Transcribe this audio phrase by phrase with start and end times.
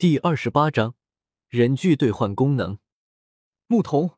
[0.00, 0.94] 第二十八章
[1.46, 2.78] 人具兑换功能。
[3.66, 4.16] 牧童，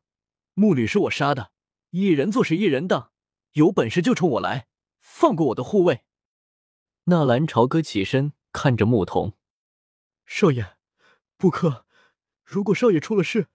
[0.53, 1.51] 木吕是我杀的，
[1.89, 3.11] 一人做事一人当，
[3.51, 4.69] 有本事就冲我来，
[5.01, 6.05] 放过我的护卫。
[7.03, 9.33] 纳兰朝歌起身，看着牧童，
[10.25, 10.77] 少爷，
[11.35, 11.85] 不可！
[12.45, 13.49] 如果少爷出了事，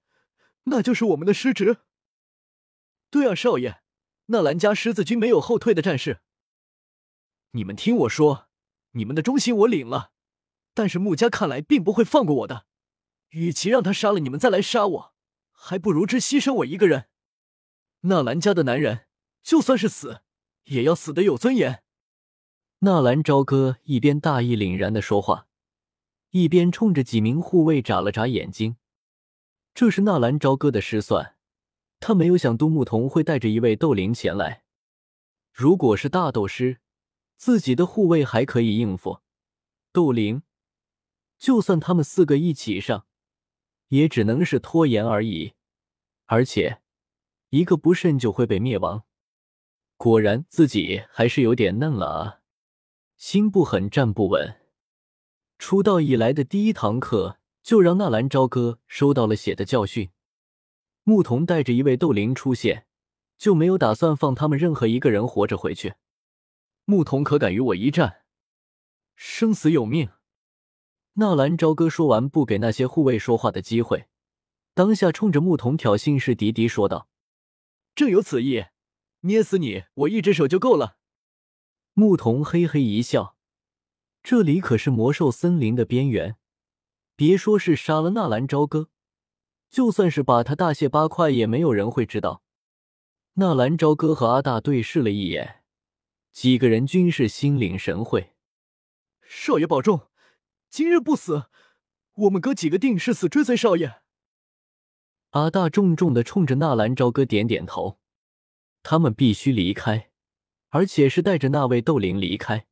[0.65, 1.79] 那就是我们的失职。
[3.09, 3.81] 对啊，少爷，
[4.27, 6.21] 纳兰家狮子军没有后退的战士。
[7.53, 8.51] 你们听我说，
[8.91, 10.13] 你们的忠心我领了。
[10.75, 12.67] 但是穆家看来并不会放过我的，
[13.31, 15.15] 与其让他杀了你们再来杀我，
[15.51, 17.07] 还不如只牺牲我一个人。
[18.03, 19.07] 纳兰家的男人，
[19.43, 20.23] 就算是死，
[20.65, 21.83] 也要死的有尊严。
[22.81, 25.49] 纳兰朝歌一边大义凛然的说话，
[26.31, 28.77] 一边冲着几名护卫眨了眨眼睛。
[29.75, 31.37] 这是纳兰朝歌的失算，
[31.99, 34.63] 他没有想杜牧童会带着一位斗灵前来。
[35.53, 36.79] 如果是大斗师，
[37.37, 39.19] 自己的护卫还可以应付，
[39.93, 40.43] 斗灵。
[41.39, 43.07] 就算他们四个一起上，
[43.89, 45.55] 也只能是拖延而已，
[46.27, 46.81] 而且
[47.51, 49.05] 一个不慎就会被灭亡。
[49.97, 52.41] 果然自己还是有点嫩了啊，
[53.17, 54.61] 心不狠，站不稳。
[55.59, 60.11] 出道以来的第一堂课，就让纳兰朝歌收到了血的教训。
[61.03, 62.87] 牧童带着一位斗灵出现，
[63.37, 65.95] 就没有打算放他们任何一个人活着回去。
[66.85, 68.23] 牧童可敢与我一战？
[69.17, 70.11] 生死有命。
[71.21, 74.07] 纳兰朝歌说完，不给那些护卫说话的机会，
[74.73, 77.09] 当下冲着牧童挑衅式敌敌说道
[77.97, 78.67] ：“正有此意，
[79.23, 80.99] 捏死你，我一只手就够了。”
[81.95, 83.35] 牧童嘿嘿一笑
[84.23, 86.37] ：“这里可是魔兽森林的边缘，
[87.17, 88.91] 别说是杀了纳兰朝歌，
[89.69, 92.45] 就算是把他大卸八块，也没有人会知道。”
[93.35, 95.65] 纳兰朝歌和阿大对视了一眼，
[96.31, 98.35] 几个人均是心领神会。
[99.21, 100.03] 少爷保重。
[100.71, 101.47] 今日不死，
[102.15, 104.03] 我们哥几个定是死追随少爷。
[105.31, 107.99] 阿大重重的冲着纳兰朝歌点点头，
[108.83, 110.11] 他们必须离开，
[110.69, 112.67] 而且是带着那位斗灵离开。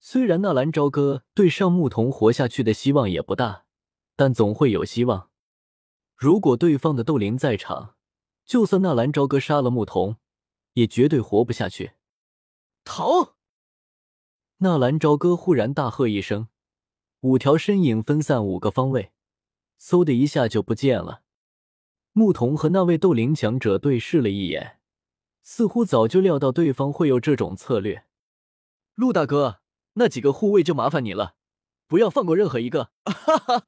[0.00, 3.66] 虽然纳兰朝歌对上牧童活下去的希望也不大，
[4.16, 5.30] 但总会有希望。
[6.16, 7.94] 如果对方的斗灵在场，
[8.44, 10.16] 就算纳兰朝歌杀了牧童，
[10.72, 11.92] 也绝对活不下去。
[12.84, 13.36] 逃！
[14.58, 16.48] 纳兰朝歌忽然大喝一声。
[17.22, 19.12] 五条身影分散五个方位，
[19.80, 21.22] 嗖的一下就不见了。
[22.10, 24.80] 牧童和那位斗灵强者对视了一眼，
[25.44, 28.06] 似乎早就料到对方会有这种策略。
[28.96, 29.60] 陆大哥，
[29.94, 31.36] 那几个护卫就麻烦你了，
[31.86, 32.90] 不要放过任何一个。
[33.06, 33.66] 哈哈，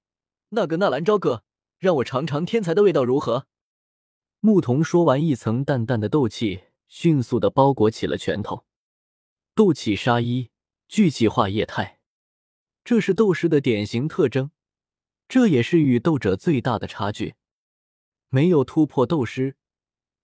[0.49, 1.45] 那个纳兰朝歌，
[1.79, 3.47] 让我尝尝天才的味道如何？
[4.41, 8.65] 牧童说完，一层淡淡的斗气迅速的包裹起了拳头，
[9.55, 10.51] 斗气杀一，
[10.89, 12.01] 聚气化液态。
[12.85, 14.51] 这是斗师的典型特征，
[15.27, 17.35] 这也是与斗者最大的差距。
[18.29, 19.57] 没有突破斗师，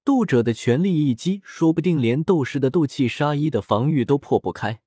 [0.05, 4.83] 斗者的全力一击，说不定连斗师的斗气杀一的防御都破不开。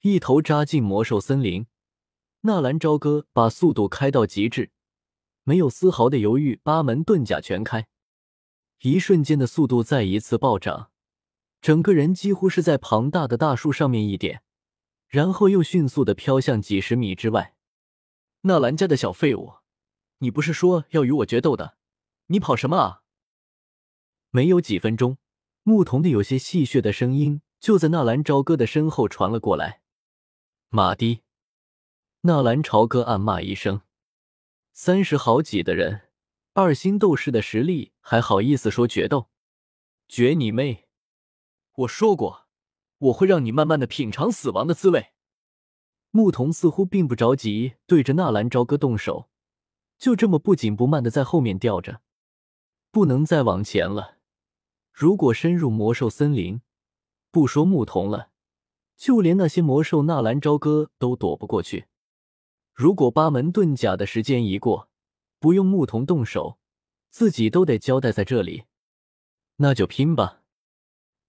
[0.00, 1.66] 一头扎进魔兽森林，
[2.40, 4.72] 纳兰朝歌把速度开到极致，
[5.44, 7.86] 没有丝毫的犹豫，八门遁甲全开，
[8.80, 10.90] 一瞬间的速度再一次暴涨，
[11.60, 14.42] 整个人几乎是在庞大的大树上面一点。
[15.10, 17.56] 然后又迅速的飘向几十米之外。
[18.42, 19.54] 纳兰家的小废物，
[20.18, 21.76] 你不是说要与我决斗的？
[22.26, 23.02] 你跑什么啊？
[24.30, 25.18] 没有几分钟，
[25.64, 29.82] 牧童的有些戏谑的声音就在纳兰朝歌的身后传了过来。
[30.68, 31.22] 马蒂，
[32.20, 33.82] 纳兰朝歌暗骂一声
[34.72, 36.08] ：“三十好几的人，
[36.54, 39.28] 二星斗士的实力还好意思说决斗？
[40.06, 40.86] 决你妹！
[41.72, 42.46] 我说过。”
[43.00, 45.08] 我会让你慢慢的品尝死亡的滋味。
[46.10, 49.28] 牧童似乎并不着急对着纳兰朝歌动手，
[49.98, 52.00] 就这么不紧不慢的在后面吊着，
[52.90, 54.18] 不能再往前了。
[54.92, 56.60] 如果深入魔兽森林，
[57.30, 58.30] 不说牧童了，
[58.96, 61.86] 就连那些魔兽纳兰朝歌都躲不过去。
[62.74, 64.90] 如果八门遁甲的时间一过，
[65.38, 66.58] 不用牧童动手，
[67.08, 68.64] 自己都得交代在这里，
[69.56, 70.39] 那就拼吧。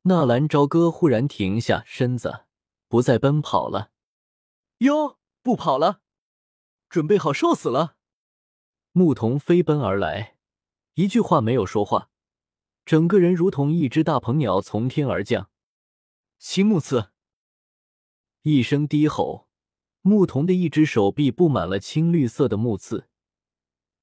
[0.03, 2.45] 纳兰朝歌忽然停下身子，
[2.87, 3.91] 不再奔跑了。
[4.79, 6.01] 哟，不跑了，
[6.89, 7.97] 准备好受死了。
[8.93, 10.37] 牧童飞奔而来，
[10.95, 12.09] 一句话没有说话，
[12.83, 15.51] 整个人如同一只大鹏鸟从天而降。
[16.39, 17.11] 青木刺，
[18.41, 19.47] 一声低吼，
[20.01, 23.07] 牧童的一只手臂布满了青绿色的木刺，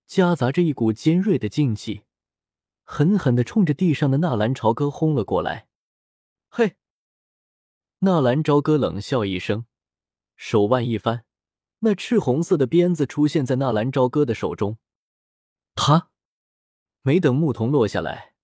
[0.07, 2.05] 夹杂着一股尖锐的劲气，
[2.85, 5.68] 狠狠的冲着地上的纳兰朝歌轰了过来。
[6.49, 6.77] 嘿，
[8.01, 9.67] 纳兰朝歌冷笑一声，
[10.35, 11.25] 手腕一翻，
[11.81, 14.79] 那赤红色的鞭子出现在纳兰朝歌的手中。
[15.75, 16.11] 他
[17.03, 18.35] 没等牧童落下来，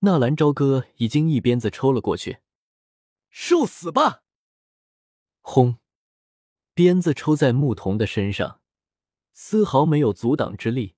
[0.00, 2.38] 纳兰朝歌已经一鞭子抽了过去。
[3.28, 4.22] 受死吧！
[5.40, 5.78] 轰！
[6.72, 8.60] 鞭子抽在牧童的身上，
[9.32, 10.94] 丝毫没有阻挡之力。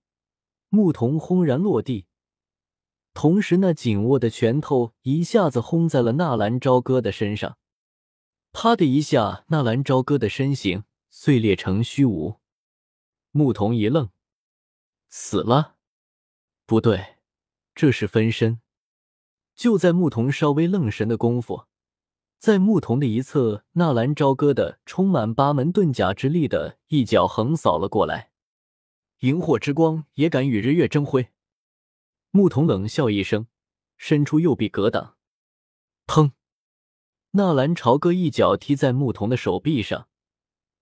[0.68, 2.06] 牧童轰然落地，
[3.12, 7.58] 同时那紧握的拳头一下子轰在了纳兰朝歌的身上。
[8.52, 12.40] 啪的一下，纳兰朝歌的身形碎裂成虚无。
[13.30, 14.10] 牧童一愣，
[15.08, 15.76] 死了？
[16.66, 17.16] 不对，
[17.74, 18.60] 这是分身。
[19.54, 21.66] 就在牧童稍微愣神的功夫，
[22.38, 28.30] 在牧童的一侧，纳兰朝歌的充满八门遁甲之力的一脚横扫了过来。
[29.20, 31.28] 萤火之光也敢与日月争辉？
[32.32, 33.48] 牧童冷笑一声，
[33.96, 35.16] 伸出右臂格挡。
[36.06, 36.30] 砰！
[37.32, 40.08] 纳兰朝歌一脚踢在牧童的手臂上，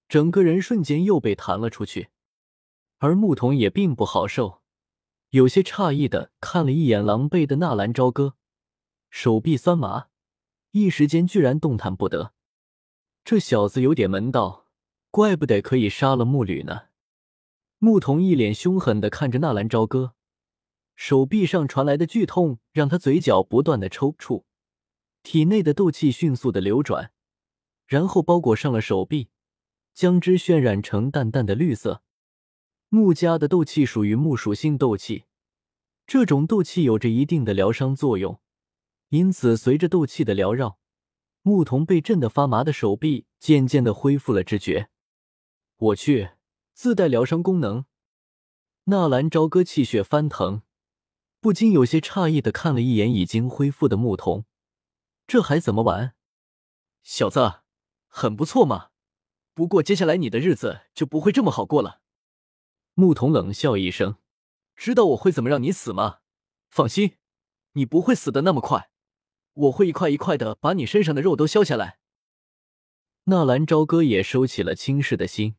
[0.08, 2.08] 整个人瞬间又被弹了出去。
[2.98, 4.62] 而牧童也并不好受，
[5.30, 8.34] 有些诧异的看了一眼狼狈的纳兰朝歌，
[9.08, 10.08] 手臂酸麻，
[10.72, 12.34] 一时间居然动弹不得。
[13.24, 14.66] 这小子有点门道，
[15.10, 16.88] 怪不得可以杀了木吕呢。
[17.78, 20.14] 牧童一脸凶狠的看着纳兰朝歌，
[21.00, 24.42] 手臂上传来的剧痛让他嘴角不断的抽搐。
[25.22, 27.12] 体内的斗气迅速的流转，
[27.86, 29.28] 然后包裹上了手臂，
[29.94, 32.02] 将之渲染成淡淡的绿色。
[32.88, 35.26] 穆家的斗气属于木属性斗气，
[36.04, 38.40] 这种斗气有着一定的疗伤作用，
[39.10, 40.80] 因此随着斗气的缭绕，
[41.42, 44.88] 牧童被震得发麻的手臂渐渐的恢复了知觉。
[45.76, 46.30] 我去，
[46.74, 47.84] 自带疗伤功能！
[48.86, 50.62] 纳兰朝歌气血翻腾，
[51.40, 54.44] 不禁有些诧异的看了一眼已经恢复的牧童。
[55.26, 56.14] 这还怎么玩，
[57.02, 57.61] 小子，
[58.06, 58.88] 很不错嘛。
[59.55, 62.00] 不过接下来你的日子就不会这么好过了。
[62.94, 64.17] 牧童冷笑一声
[64.75, 66.19] ：“知道我会怎么让你死吗？
[66.70, 67.17] 放心，
[67.73, 68.91] 你不会死的那么快。
[69.52, 71.99] 我会一块一块的把你身上的肉都削下来。”
[73.25, 75.56] 纳兰朝歌也收起了轻视的心，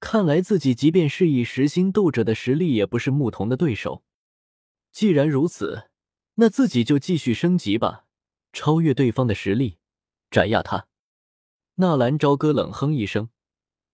[0.00, 4.02] 看来自己即便是以实心斗者的实力，也不是牧童的对手。
[4.92, 5.90] 既然如此，
[6.34, 8.06] 那自己就继续升级吧。
[8.52, 9.78] 超越对方的实力，
[10.30, 10.86] 斩压他。
[11.76, 13.30] 纳兰朝歌冷哼一声，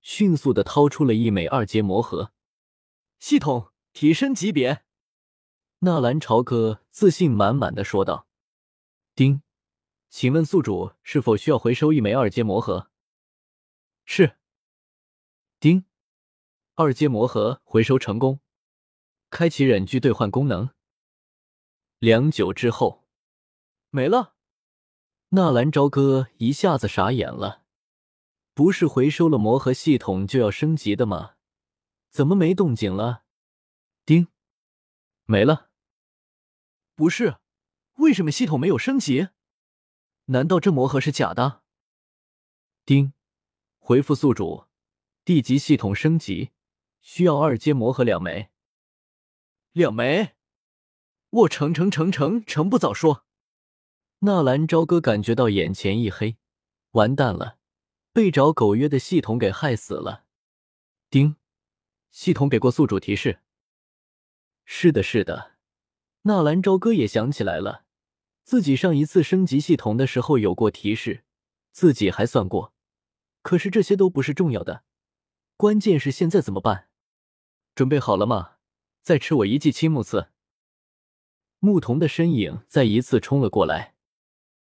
[0.01, 2.33] 迅速的掏出了一枚二阶魔核，
[3.21, 4.83] 系统提升级别。
[5.79, 8.27] 纳兰朝歌自信满满的说道
[9.15, 9.43] ：“丁，
[10.11, 12.91] 请问宿主是否需要回收一枚二阶魔核
[14.05, 14.39] ？”“是。
[15.61, 15.85] ”“丁，
[16.75, 18.41] 二阶魔核回收成功，
[19.31, 20.71] 开启忍具兑换功能。”
[21.99, 23.09] 良久之后，
[23.91, 24.37] 没了。
[25.31, 27.65] 纳兰朝歌一下子傻眼了，
[28.55, 31.35] 不是回收了魔核系统就要升级的吗？
[32.09, 33.25] 怎么没动静了？
[34.07, 34.29] 丁，
[35.25, 35.71] 没了。
[36.95, 37.39] 不是，
[37.95, 39.31] 为什么系统没有升级？
[40.27, 41.65] 难道这魔核是假的？
[42.85, 43.13] 丁，
[43.79, 44.67] 回复宿主，
[45.25, 46.53] 地级系统升级
[47.01, 48.51] 需要二阶魔核两枚。
[49.73, 50.37] 两枚？
[51.31, 53.25] 我成成成成成不早说。
[54.21, 56.39] 纳兰朝歌感觉到眼前一黑，
[56.93, 57.59] 完蛋了，
[58.13, 60.25] 被找狗约的系统给害死了。
[61.11, 61.37] 丁，
[62.11, 63.41] 系统给过宿主提示。
[64.65, 65.57] 是的，是的。
[66.23, 67.85] 纳兰朝歌也想起来了，
[68.43, 71.25] 自己上一次升级系统的时候有过提示，
[71.71, 72.75] 自己还算过。
[73.43, 74.83] 可是这些都不是重要的，
[75.57, 76.89] 关键是现在怎么办？
[77.75, 78.57] 准备好了吗？
[79.03, 80.31] 再吃我一记青木刺。
[81.61, 83.95] 牧童的身影再一次冲了过来。